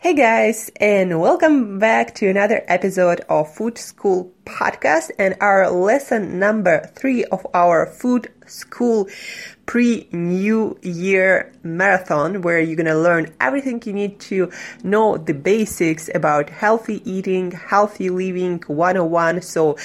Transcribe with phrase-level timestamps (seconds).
[0.00, 6.38] Hey guys, and welcome back to another episode of Food School Podcast and our lesson
[6.38, 9.08] number three of our Food School
[9.66, 14.52] pre New Year marathon, where you're gonna learn everything you need to
[14.84, 19.42] know the basics about healthy eating, healthy living 101.
[19.42, 19.76] So,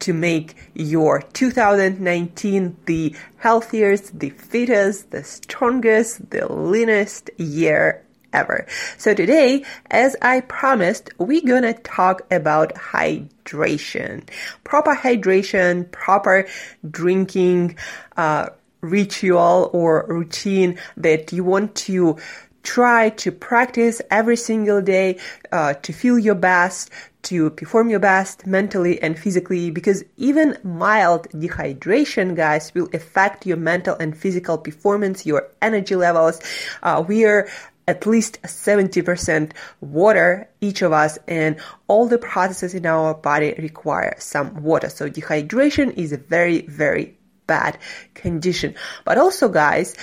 [0.00, 8.03] to make your 2019 the healthiest, the fittest, the strongest, the leanest year
[8.34, 8.66] ever.
[8.98, 14.28] So today, as I promised, we're gonna talk about hydration.
[14.64, 16.46] Proper hydration, proper
[16.90, 17.76] drinking,
[18.16, 22.18] uh, ritual or routine that you want to
[22.62, 25.18] try to practice every single day
[25.52, 26.90] uh, to feel your best,
[27.22, 33.56] to perform your best mentally and physically because even mild dehydration, guys, will affect your
[33.56, 36.40] mental and physical performance, your energy levels.
[36.82, 37.48] Uh, we are
[37.86, 41.56] at least 70% water each of us and
[41.86, 44.88] all the processes in our body require some water.
[44.88, 47.78] So dehydration is a very, very bad
[48.14, 48.74] condition.
[49.04, 49.94] But also guys,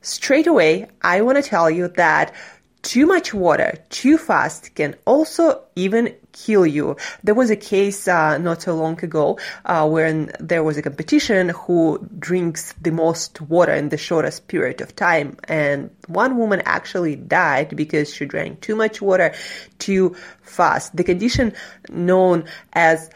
[0.00, 2.34] straight away, I want to tell you that
[2.82, 6.96] too much water too fast can also even kill you.
[7.22, 11.50] There was a case uh, not so long ago uh, when there was a competition
[11.50, 17.16] who drinks the most water in the shortest period of time, and one woman actually
[17.16, 19.32] died because she drank too much water
[19.78, 20.96] too fast.
[20.96, 21.52] The condition
[21.88, 23.10] known as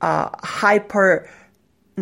[0.00, 1.28] uh, hyper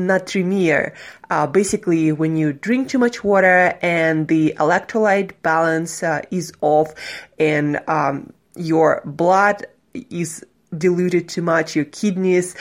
[0.07, 0.93] natremia.
[1.31, 6.95] Uh, basically, when you drink too much water and the electrolyte balance uh, is off
[7.39, 10.45] and um, your blood is
[10.77, 12.55] diluted too much, your kidneys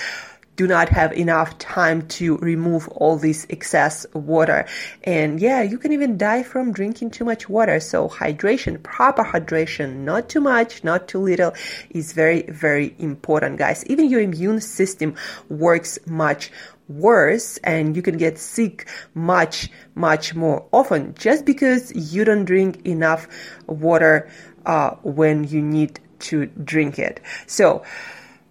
[0.58, 4.66] do not have enough time to remove all this excess water.
[5.04, 7.80] And yeah, you can even die from drinking too much water.
[7.80, 11.54] So hydration, proper hydration, not too much, not too little
[11.92, 13.86] is very, very important, guys.
[13.86, 15.14] Even your immune system
[15.48, 16.52] works much
[16.88, 22.86] worse and you can get sick much, much more often just because you don't drink
[22.86, 23.28] enough
[23.68, 24.30] water
[24.66, 27.20] uh, when you need to drink it.
[27.46, 27.84] So,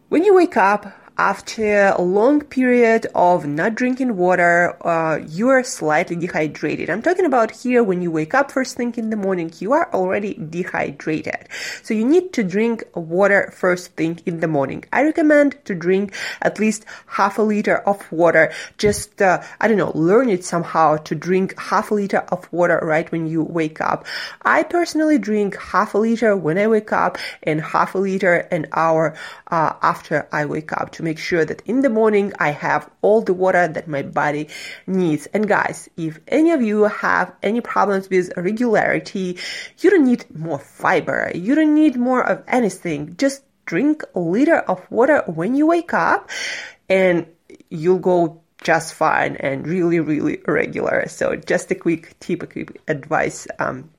[0.09, 0.87] when you wake up,
[1.19, 6.91] after a long period of not drinking water, uh, you are slightly dehydrated.
[6.91, 9.91] I'm talking about here when you wake up first thing in the morning, you are
[9.95, 11.49] already dehydrated.
[11.83, 14.85] So you need to drink water first thing in the morning.
[14.93, 18.53] I recommend to drink at least half a liter of water.
[18.77, 22.79] Just, uh, I don't know, learn it somehow to drink half a liter of water
[22.83, 24.07] right when you wake up.
[24.43, 28.67] I personally drink half a liter when I wake up and half a liter an
[28.73, 29.17] hour
[29.51, 33.23] uh, after I wake up to make sure that in the morning I have all
[33.23, 34.49] the water that my body
[34.87, 35.27] needs.
[35.27, 39.39] And guys, if any of you have any problems with regularity,
[39.79, 41.31] you don't need more fiber.
[41.35, 43.17] You don't need more of anything.
[43.17, 46.31] Just drink a liter of water when you wake up
[46.89, 47.27] and
[47.71, 51.09] you'll go just fine and really, really regular.
[51.09, 53.91] So just a quick tip, a quick advice um,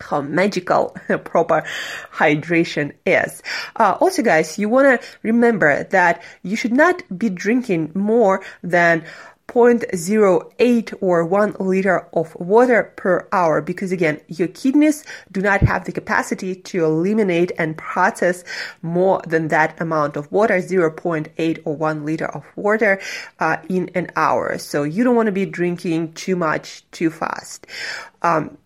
[0.00, 1.64] how magical proper
[2.12, 3.42] hydration is.
[3.76, 9.04] Uh, also, guys, you want to remember that you should not be drinking more than
[9.48, 15.84] 0.08 or 1 liter of water per hour because again your kidneys do not have
[15.84, 18.42] the capacity to eliminate and process
[18.82, 23.00] more than that amount of water 0.8 or 1 liter of water
[23.38, 27.66] uh, in an hour so you don't want to be drinking too much too fast
[28.22, 28.58] um,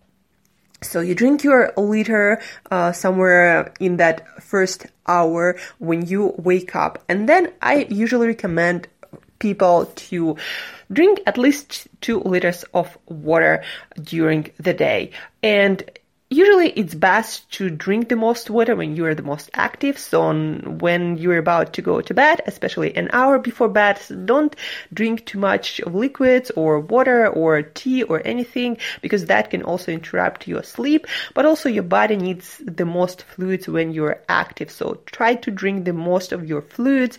[0.81, 2.41] so you drink your liter
[2.71, 8.87] uh, somewhere in that first hour when you wake up, and then I usually recommend
[9.39, 10.37] people to
[10.91, 13.63] drink at least two liters of water
[14.01, 15.11] during the day.
[15.41, 15.83] And
[16.31, 19.99] usually it's best to drink the most water when you're the most active.
[19.99, 24.55] So when you're about to go to bed, especially an hour before bed, don't
[24.93, 29.91] drink too much of liquids or water or tea or anything because that can also
[29.91, 31.05] interrupt your sleep.
[31.33, 34.71] But also your body needs the most fluids when you're active.
[34.71, 37.17] So try to drink the most of your fluids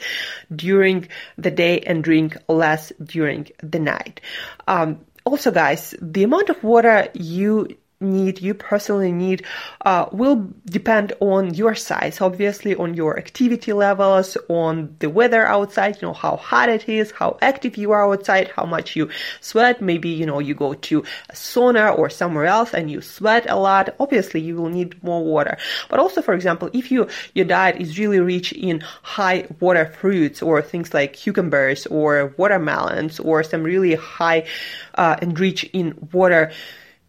[0.56, 1.06] during
[1.36, 4.22] the day and drink less during the night.
[4.66, 7.68] Um, also guys, the amount of water you
[8.02, 9.44] need you personally need
[9.86, 15.96] uh, will depend on your size obviously on your activity levels on the weather outside
[16.00, 19.08] you know how hot it is how active you are outside how much you
[19.40, 19.80] sweat.
[19.80, 23.56] Maybe you know you go to a sauna or somewhere else and you sweat a
[23.56, 23.94] lot.
[24.00, 25.56] Obviously you will need more water.
[25.88, 30.42] But also for example if you your diet is really rich in high water fruits
[30.42, 34.46] or things like cucumbers or watermelons or some really high
[34.94, 36.52] uh, and rich in water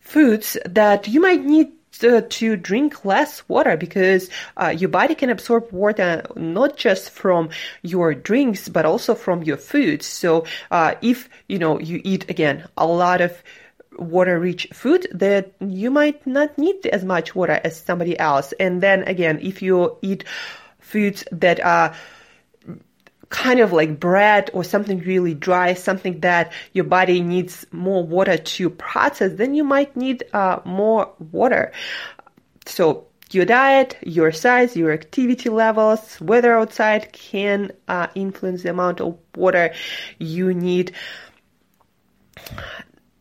[0.03, 1.71] foods that you might need
[2.03, 7.49] uh, to drink less water because uh, your body can absorb water not just from
[7.81, 10.05] your drinks but also from your foods.
[10.05, 13.41] So uh, if you know you eat again a lot of
[13.97, 18.53] water rich food that you might not need as much water as somebody else.
[18.59, 20.25] And then again, if you eat
[20.79, 21.95] foods that are
[23.33, 28.37] kind of like bread or something really dry, something that your body needs more water
[28.37, 31.71] to process, then you might need uh, more water.
[32.67, 39.01] So your diet, your size, your activity levels, weather outside can uh, influence the amount
[39.01, 39.73] of water
[40.19, 40.93] you need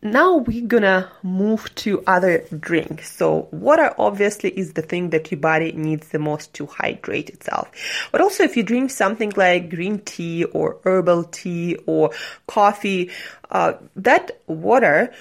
[0.03, 3.15] now we're gonna move to other drinks.
[3.15, 7.71] So water obviously is the thing that your body needs the most to hydrate itself.
[8.11, 12.11] But also if you drink something like green tea or herbal tea or
[12.47, 13.11] coffee,
[13.49, 15.13] uh, that water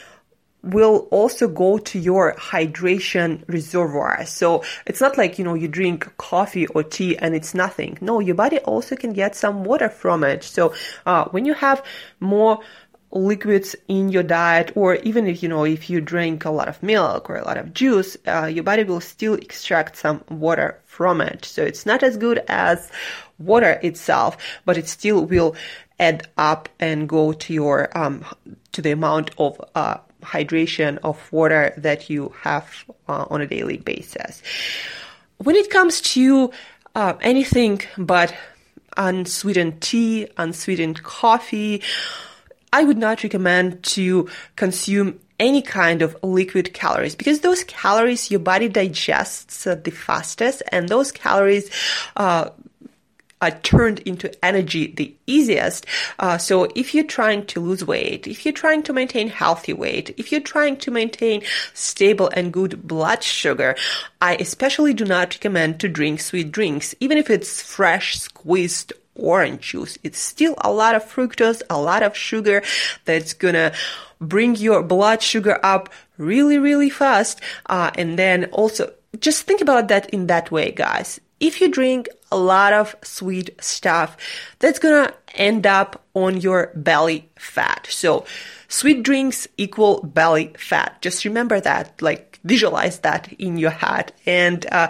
[0.63, 4.25] will also go to your hydration reservoir.
[4.27, 7.99] So it's not like, you know, you drink coffee or tea and it's nothing.
[8.01, 10.45] No, your body also can get some water from it.
[10.45, 10.73] So,
[11.05, 11.85] uh, when you have
[12.21, 12.61] more
[13.13, 16.83] liquids in your diet or even if you know if you drink a lot of
[16.83, 21.21] milk or a lot of juice uh, your body will still extract some water from
[21.21, 21.45] it.
[21.45, 22.91] So it's not as good as
[23.39, 25.55] water itself but it still will
[26.01, 28.25] add up and go to your um,
[28.73, 33.77] to the amount of uh, hydration of water that you have uh, on a daily
[33.77, 34.43] basis.
[35.39, 36.51] When it comes to
[36.95, 38.35] uh, anything but
[38.97, 41.83] unsweetened tea unsweetened coffee
[42.73, 48.41] I would not recommend to consume any kind of liquid calories because those calories your
[48.41, 51.69] body digests uh, the fastest and those calories
[52.17, 52.51] uh,
[53.43, 55.85] are turned into energy the easiest.
[56.21, 60.15] Uh, so if you're trying to lose weight, if you're trying to maintain healthy weight,
[60.17, 61.43] if you're trying to maintain
[61.75, 63.75] stable and good blood sugar,
[64.21, 69.71] I especially do not recommend to drink sweet drinks, even if it's fresh squeezed orange
[69.73, 69.99] juice.
[70.03, 72.63] It's still a lot of fructose, a lot of sugar
[73.05, 73.73] that's gonna
[74.21, 77.41] bring your blood sugar up really, really fast.
[77.67, 81.21] Uh, and then also just think about that in that way, guys.
[81.41, 84.17] If you drink a lot of sweet stuff,
[84.59, 87.87] that's gonna end up on your belly fat.
[87.91, 88.25] So
[88.69, 91.03] sweet drinks equal belly fat.
[91.03, 94.13] Just remember that, like visualize that in your head.
[94.25, 94.89] And, uh,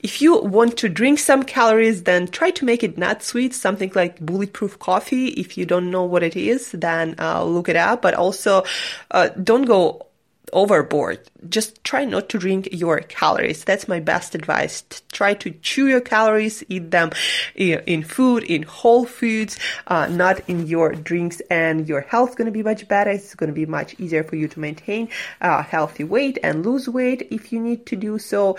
[0.00, 3.90] if you want to drink some calories, then try to make it not sweet, something
[3.94, 5.28] like bulletproof coffee.
[5.28, 8.02] If you don't know what it is, then uh, look it up.
[8.02, 8.64] But also,
[9.10, 10.07] uh, don't go
[10.52, 11.20] overboard.
[11.48, 13.64] Just try not to drink your calories.
[13.64, 14.84] That's my best advice.
[15.12, 17.10] Try to chew your calories, eat them
[17.54, 22.52] in food, in whole foods, uh, not in your drinks, and your health going to
[22.52, 23.10] be much better.
[23.10, 25.08] It's going to be much easier for you to maintain
[25.40, 28.58] a healthy weight and lose weight if you need to do so.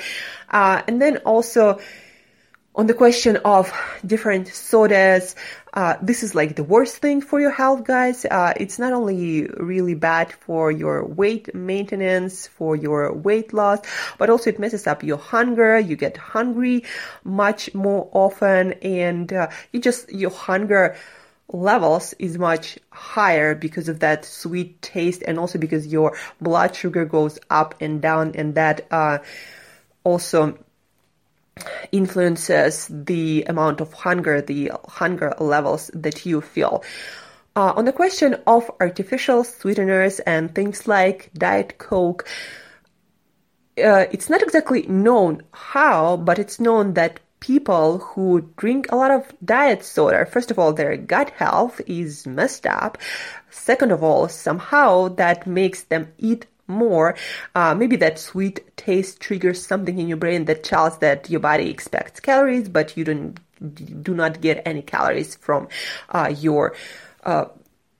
[0.50, 1.80] Uh, and then also,
[2.76, 3.74] on the question of
[4.06, 5.36] different sodas,
[5.74, 8.26] uh, this is like the worst thing for your health, guys.
[8.26, 13.80] Uh, it's not only really bad for your weight maintenance, for your weight loss,
[14.18, 15.78] but also it messes up your hunger.
[15.78, 16.84] You get hungry
[17.24, 20.96] much more often and uh, you just, your hunger
[21.52, 27.06] levels is much higher because of that sweet taste and also because your blood sugar
[27.06, 29.18] goes up and down and that uh,
[30.04, 30.58] also
[31.92, 36.84] influences the amount of hunger, the hunger levels that you feel.
[37.56, 42.28] Uh, on the question of artificial sweeteners and things like Diet Coke,
[43.78, 49.12] uh, it's not exactly known how, but it's known that people who drink a lot
[49.12, 52.98] of diet soda, first of all, their gut health is messed up.
[53.50, 57.16] Second of all, somehow that makes them eat more.
[57.56, 61.70] Uh, maybe that sweet taste triggers something in your brain that tells that your body
[61.70, 63.40] expects calories, but you don't
[64.04, 65.68] do not get any calories from
[66.12, 66.76] uh, your
[67.24, 67.46] uh,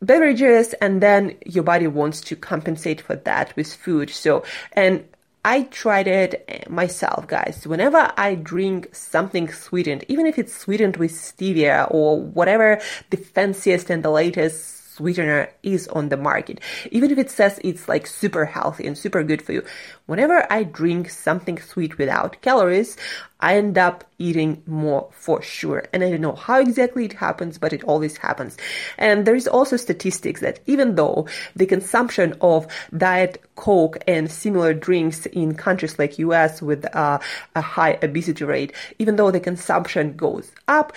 [0.02, 4.10] beverages, and then your body wants to compensate for that with food.
[4.10, 5.04] So, and
[5.44, 7.66] I tried it myself, guys.
[7.66, 13.90] Whenever I drink something sweetened, even if it's sweetened with stevia or whatever the fanciest
[13.90, 16.60] and the latest sweetener is on the market.
[16.92, 19.64] Even if it says it's like super healthy and super good for you.
[20.08, 22.98] Whenever I drink something sweet without calories,
[23.40, 25.86] I end up eating more for sure.
[25.94, 28.58] And I don't know how exactly it happens, but it always happens.
[28.98, 34.74] And there is also statistics that even though the consumption of diet coke and similar
[34.74, 37.20] drinks in countries like US with uh,
[37.56, 40.92] a high obesity rate, even though the consumption goes up,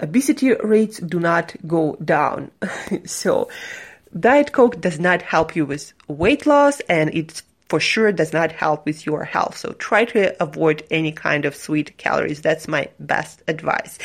[0.00, 2.50] obesity rates do not go down.
[3.04, 3.48] so,
[4.18, 8.52] Diet Coke does not help you with weight loss and it for sure does not
[8.52, 9.56] help with your health.
[9.56, 12.40] So try to avoid any kind of sweet calories.
[12.40, 13.98] That's my best advice.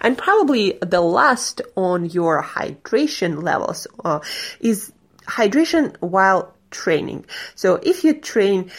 [0.00, 4.20] And probably the last on your hydration levels uh,
[4.60, 4.92] is
[5.26, 7.24] hydration while training.
[7.54, 8.70] So if you train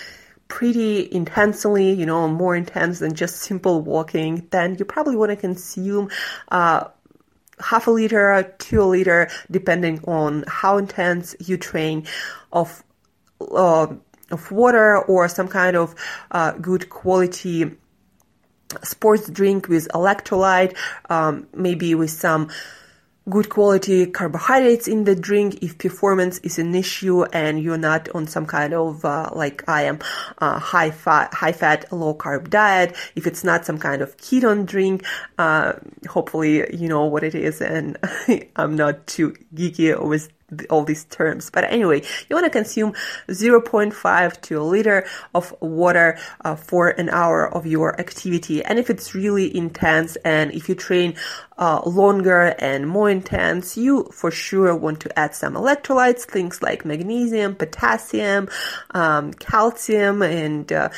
[0.48, 5.36] pretty intensely, you know, more intense than just simple walking, then you probably want to
[5.36, 6.10] consume
[6.50, 6.86] uh,
[7.60, 12.06] half a liter to a liter, depending on how intense you train,
[12.52, 12.84] of
[13.42, 13.88] uh,
[14.32, 15.96] of water or some kind of
[16.32, 17.72] uh, good quality
[18.84, 20.76] sports drink with electrolyte,
[21.10, 22.50] um, maybe with some
[23.30, 28.28] good quality carbohydrates in the drink if performance is an issue and you're not on
[28.28, 30.00] some kind of uh, like I am
[30.38, 32.96] uh, high fat high fat low carb diet.
[33.16, 35.06] If it's not some kind of ketone drink
[35.38, 35.74] uh,
[36.08, 37.98] hopefully you know what it is and
[38.56, 40.32] I'm not too geeky with
[40.70, 41.50] all these terms.
[41.50, 42.94] But anyway, you want to consume
[43.28, 48.64] 0.5 to a liter of water uh, for an hour of your activity.
[48.64, 51.16] And if it's really intense and if you train
[51.58, 56.86] uh, longer and more intense, you for sure want to add some electrolytes, things like
[56.86, 58.48] magnesium, potassium,
[58.92, 60.90] um, calcium, and uh,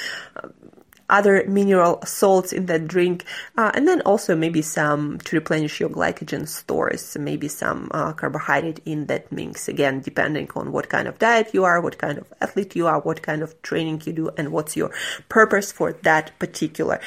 [1.09, 3.25] other mineral salts in that drink,
[3.57, 8.79] uh, and then also maybe some to replenish your glycogen stores, maybe some uh, carbohydrate
[8.85, 9.67] in that mix.
[9.67, 12.99] Again, depending on what kind of diet you are, what kind of athlete you are,
[12.99, 14.91] what kind of training you do, and what's your
[15.29, 16.99] purpose for that particular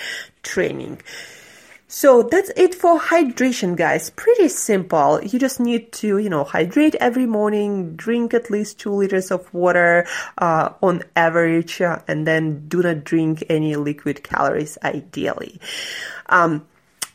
[0.43, 1.01] training.
[1.95, 4.09] So that's it for hydration, guys.
[4.09, 5.23] Pretty simple.
[5.23, 9.53] You just need to, you know, hydrate every morning, drink at least two liters of
[9.53, 10.07] water
[10.39, 15.61] uh, on average, uh, and then do not drink any liquid calories, ideally.
[16.31, 16.67] Um,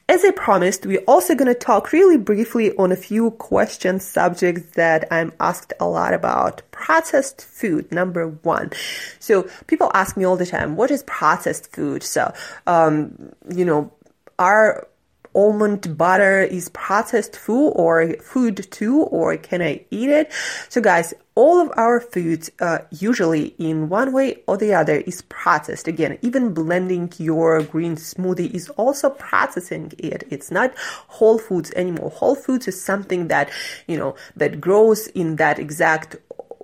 [0.09, 4.75] as I promised, we're also going to talk really briefly on a few question subjects
[4.75, 6.61] that I'm asked a lot about.
[6.71, 8.71] Processed food, number one.
[9.19, 12.03] So people ask me all the time, what is processed food?
[12.03, 12.31] So,
[12.67, 13.91] um, you know,
[14.39, 14.87] are
[15.33, 20.31] almond butter is processed food or food too or can i eat it?
[20.69, 25.21] So guys all of our foods uh, usually in one way or the other is
[25.23, 25.87] processed.
[25.87, 30.23] Again even blending your green smoothie is also processing it.
[30.31, 30.73] It's not
[31.07, 32.09] whole foods anymore.
[32.09, 33.51] Whole foods is something that
[33.87, 36.15] you know that grows in that exact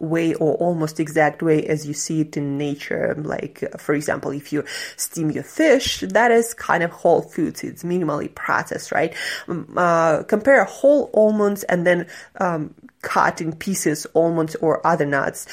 [0.03, 3.15] way or almost exact way as you see it in nature.
[3.17, 4.63] Like, for example, if you
[4.97, 7.63] steam your fish, that is kind of whole foods.
[7.63, 9.15] It's minimally processed, right?
[9.47, 12.07] Um, uh, compare whole almonds and then
[12.39, 15.47] um, cut in pieces almonds or other nuts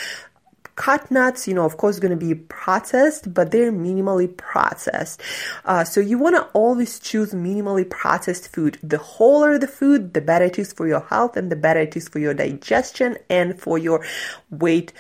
[0.81, 5.21] cut nuts, you know, of course, going to be processed, but they're minimally processed.
[5.67, 8.79] Uh, so you want to always choose minimally processed food.
[8.83, 11.99] The wholer the food, the better it is for your health and the better it
[11.99, 14.03] is for your digestion and for your
[14.49, 14.95] weight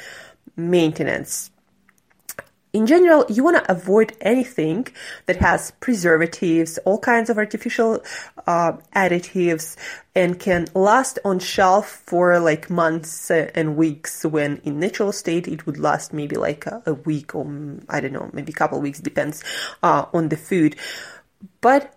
[0.55, 1.50] maintenance
[2.73, 4.87] in general, you want to avoid anything
[5.27, 8.03] that has preservatives, all kinds of artificial
[8.47, 9.77] uh, additives,
[10.15, 14.25] and can last on shelf for like months and weeks.
[14.25, 17.45] When in natural state, it would last maybe like a, a week or
[17.89, 19.43] I don't know, maybe a couple of weeks, depends
[19.83, 20.77] uh, on the food.
[21.61, 21.95] But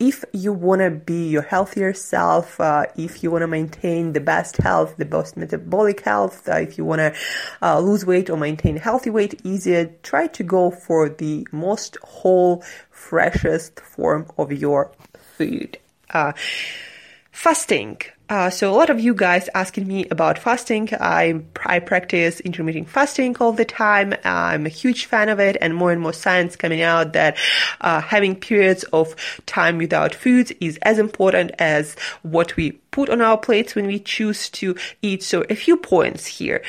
[0.00, 4.20] if you want to be your healthier self, uh, if you want to maintain the
[4.20, 7.14] best health, the best metabolic health, uh, if you want to
[7.62, 12.64] uh, lose weight or maintain healthy weight easier, try to go for the most whole,
[12.90, 14.90] freshest form of your
[15.36, 15.78] food.
[16.08, 16.32] Uh,
[17.30, 18.00] fasting.
[18.30, 20.88] Uh, so a lot of you guys asking me about fasting.
[21.00, 24.14] I, I practice intermittent fasting all the time.
[24.22, 27.36] I'm a huge fan of it and more and more science coming out that
[27.80, 33.20] uh, having periods of time without food is as important as what we put on
[33.20, 35.24] our plates when we choose to eat.
[35.24, 36.62] So a few points here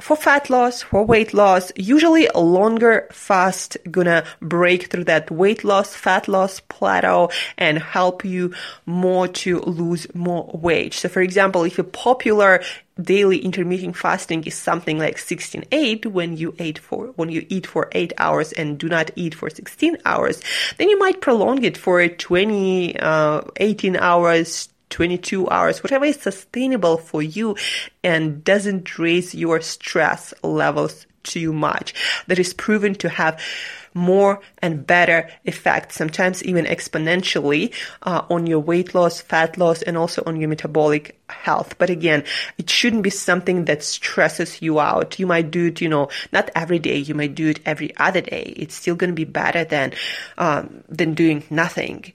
[0.00, 5.64] for fat loss, for weight loss, usually a longer fast gonna break through that weight
[5.64, 8.52] loss, fat loss plateau and help you
[8.86, 10.94] more to lose more weight.
[10.94, 12.62] So for example, if a popular
[13.02, 17.88] daily intermittent fasting is something like 16-8 when you eat for when you eat for
[17.92, 20.42] 8 hours and do not eat for 16 hours
[20.76, 26.98] then you might prolong it for 20 uh, 18 hours 22 hours, whatever is sustainable
[26.98, 27.56] for you
[28.02, 31.94] and doesn't raise your stress levels too much.
[32.26, 33.40] That is proven to have
[33.92, 39.96] more and better effects, sometimes even exponentially, uh, on your weight loss, fat loss, and
[39.96, 41.76] also on your metabolic health.
[41.78, 42.24] But again,
[42.56, 45.18] it shouldn't be something that stresses you out.
[45.18, 46.98] You might do it, you know, not every day.
[46.98, 48.54] You might do it every other day.
[48.56, 49.92] It's still going to be better than
[50.38, 52.12] um, than doing nothing.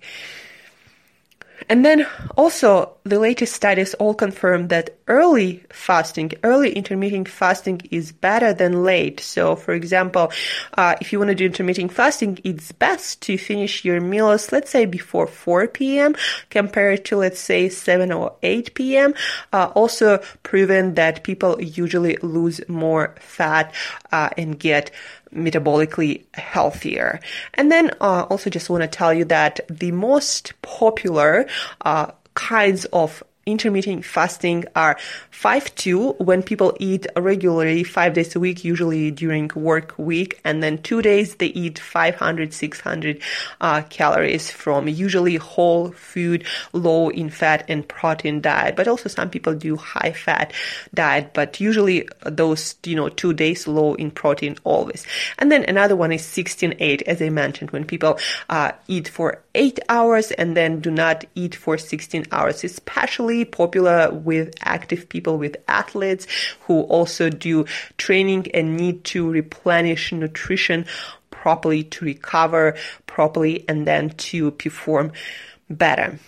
[1.70, 2.06] And then
[2.38, 8.84] also the latest studies all confirm that early fasting, early intermittent fasting is better than
[8.84, 9.20] late.
[9.20, 10.32] So for example,
[10.78, 14.72] uh, if you want to do intermittent fasting, it's best to finish your meals, let's
[14.72, 16.16] say before 4 p.m.
[16.50, 19.14] compared to let's say 7 or 8 p.m.
[19.54, 23.74] Uh, also proven that people usually lose more fat
[24.12, 24.92] uh, and get
[25.36, 27.20] metabolically healthier.
[27.54, 31.48] And then uh, also just want to tell you that the most popular
[31.82, 34.98] uh, kinds of intermittent fasting are
[35.32, 40.82] 5-2 when people eat regularly five days a week, usually during work week, and then
[40.82, 43.22] two days they eat 500, 600
[43.62, 48.76] uh, calories from usually whole food, low in fat and protein diet.
[48.76, 50.52] But also some people do high fat
[50.94, 55.06] diet, but usually those, you know, two days low in protein always.
[55.38, 58.18] And then another one is 16-8, as I mentioned, when people
[58.50, 64.12] uh, eat for eight hours and then do not eat for 16 hours, especially popular
[64.12, 66.28] with active people, with athletes
[66.62, 67.66] who also do
[67.98, 70.86] training and need to replenish nutrition
[71.32, 72.76] properly to recover
[73.08, 75.12] properly and then to perform
[75.70, 76.20] better.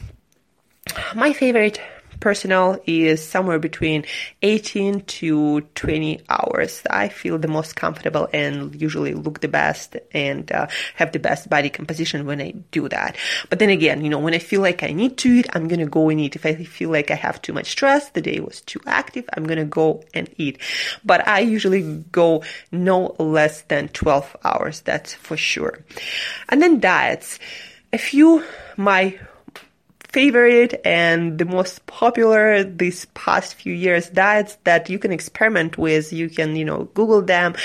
[1.16, 1.80] My favorite
[2.20, 4.06] personal is somewhere between
[4.42, 6.82] 18 to 20 hours.
[6.90, 11.50] I feel the most comfortable and usually look the best and uh, have the best
[11.50, 13.16] body composition when I do that.
[13.50, 15.80] But then again, you know, when I feel like I need to eat, I'm going
[15.80, 16.36] to go and eat.
[16.36, 19.46] If I feel like I have too much stress, the day was too active, I'm
[19.46, 20.60] going to go and eat.
[21.06, 24.82] But I usually go no less than 12 hours.
[24.82, 25.80] That's for sure.
[26.50, 27.40] And then diets.
[27.94, 28.44] A few
[28.76, 29.18] my
[30.10, 36.14] favorite and the most popular these past few years diets that you can experiment with.
[36.14, 37.56] You can, you know, Google them,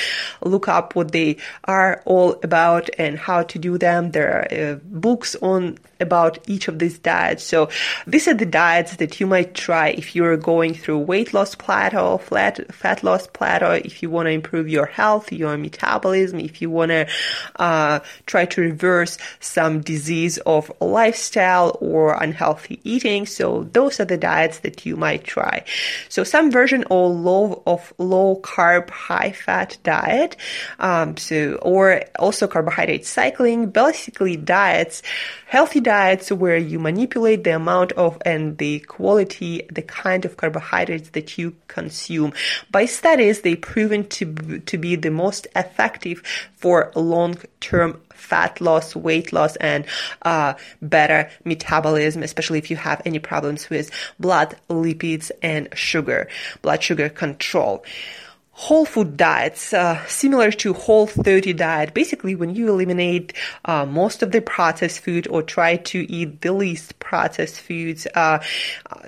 [0.45, 4.11] look up what they are all about and how to do them.
[4.11, 7.45] There are uh, books on about each of these diets.
[7.45, 7.71] So
[8.07, 12.19] these are the diets that you might try if you're going through weight loss plateau,
[12.19, 16.69] fat, fat loss plateau, if you want to improve your health, your metabolism, if you
[16.69, 17.09] want to
[17.57, 23.27] uh, try to reverse some disease of lifestyle or unhealthy eating.
[23.27, 25.65] So those are the diets that you might try.
[26.09, 30.37] So some version of low of low carb, high fat diet.
[30.79, 33.71] Um, so or also carbohydrate cycling.
[33.71, 35.03] Basically diets,
[35.47, 40.39] healthy diets diets where you manipulate the amount of and the quality, the kind of
[40.39, 42.33] carbohydrates that you consume.
[42.71, 46.23] By studies, they proven to, to be the most effective
[46.57, 49.85] for long-term fat loss, weight loss, and
[50.23, 56.27] uh, better metabolism, especially if you have any problems with blood lipids and sugar,
[56.63, 57.85] blood sugar control
[58.63, 61.95] whole food diets, uh, similar to whole 30 diet.
[61.95, 63.33] Basically, when you eliminate
[63.65, 68.07] uh, most of the processed food or try to eat the least processed foods.
[68.15, 68.39] Uh,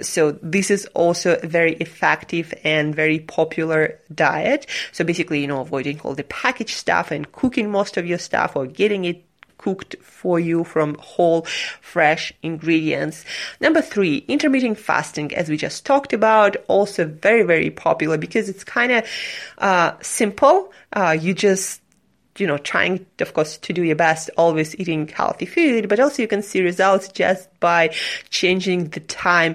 [0.03, 4.67] so this is also a very effective and very popular diet.
[4.91, 8.57] So basically, you know, avoiding all the packaged stuff and cooking most of your stuff
[8.57, 9.23] or getting it
[9.65, 11.43] cooked for you from whole,
[11.81, 13.25] fresh ingredients.
[13.61, 18.63] Number three, intermittent fasting, as we just talked about, also very, very popular because it's
[18.63, 19.09] kind of
[19.59, 20.71] uh, simple.
[20.93, 21.81] Uh, you just
[22.37, 26.21] you know, trying, of course, to do your best, always eating healthy food, but also
[26.21, 27.95] you can see results just by
[28.29, 29.55] changing the time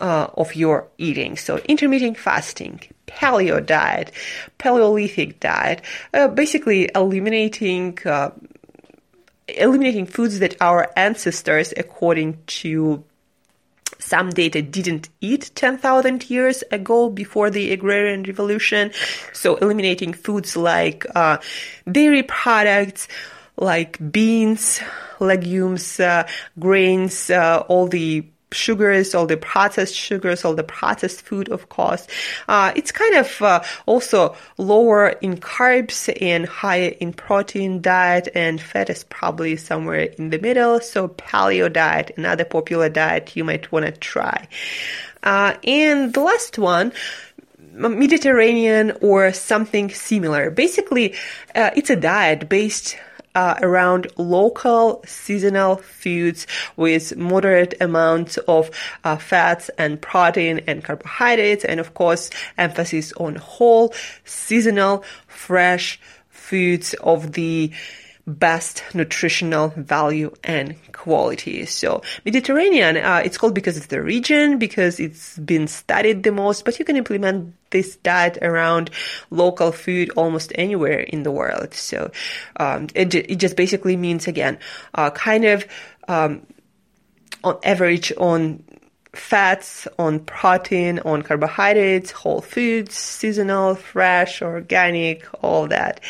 [0.00, 1.36] uh, of your eating.
[1.36, 4.12] So intermittent fasting, paleo diet,
[4.58, 5.82] Paleolithic diet,
[6.14, 8.30] uh, basically eliminating uh,
[9.56, 13.04] eliminating foods that our ancestors, according to
[13.98, 18.90] some data didn't eat 10,000 years ago before the agrarian revolution.
[19.32, 21.38] So eliminating foods like uh,
[21.90, 23.08] dairy products,
[23.56, 24.80] like beans,
[25.20, 26.26] legumes, uh,
[26.58, 32.06] grains, uh, all the sugars, all the processed sugars, all the processed food, of course.
[32.48, 38.60] Uh, it's kind of uh, also lower in carbs and higher in protein diet, and
[38.60, 40.80] fat is probably somewhere in the middle.
[40.80, 44.48] So paleo diet, another popular diet you might want to try.
[45.22, 46.92] Uh, and the last one,
[47.74, 50.50] Mediterranean or something similar.
[50.50, 51.14] Basically,
[51.54, 52.96] uh, it's a diet based
[53.34, 58.70] uh, around local seasonal foods with moderate amounts of
[59.04, 66.94] uh, fats and protein and carbohydrates, and of course, emphasis on whole, seasonal, fresh foods
[66.94, 67.72] of the
[68.26, 71.66] best nutritional value and quality.
[71.66, 76.64] So Mediterranean, uh, it's called because it's the region, because it's been studied the most,
[76.64, 78.90] but you can implement this diet around
[79.30, 81.74] local food almost anywhere in the world.
[81.74, 82.12] So
[82.56, 84.58] um, it, it just basically means, again,
[84.94, 85.66] uh, kind of
[86.06, 86.46] um,
[87.42, 88.62] on average on
[89.14, 96.00] fats, on protein, on carbohydrates, whole foods, seasonal, fresh, organic, all that.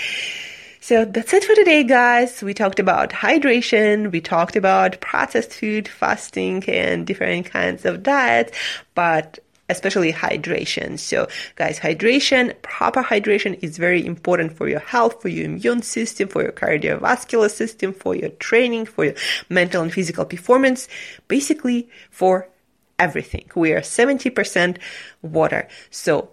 [0.82, 2.42] So that's it for today, guys.
[2.42, 8.50] We talked about hydration, we talked about processed food, fasting, and different kinds of diets,
[8.96, 10.98] but especially hydration.
[10.98, 16.26] So, guys, hydration, proper hydration is very important for your health, for your immune system,
[16.26, 19.14] for your cardiovascular system, for your training, for your
[19.48, 20.88] mental and physical performance,
[21.28, 22.48] basically for
[22.98, 23.48] everything.
[23.54, 24.78] We are 70%
[25.22, 25.68] water.
[25.92, 26.30] So,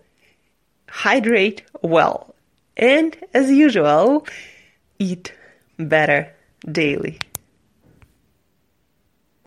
[0.88, 2.34] hydrate well.
[2.80, 4.26] And as usual,
[5.00, 5.34] eat
[5.78, 6.34] better
[6.66, 7.20] daily.